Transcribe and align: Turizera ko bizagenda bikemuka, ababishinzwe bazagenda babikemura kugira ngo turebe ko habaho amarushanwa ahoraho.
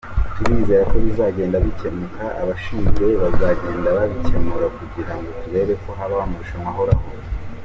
Turizera 0.35 0.83
ko 0.91 0.95
bizagenda 1.05 1.57
bikemuka, 1.65 2.25
ababishinzwe 2.41 3.05
bazagenda 3.21 3.87
babikemura 3.97 4.67
kugira 4.77 5.11
ngo 5.17 5.29
turebe 5.41 5.73
ko 5.83 5.89
habaho 5.97 6.23
amarushanwa 6.25 6.69
ahoraho. 6.73 7.05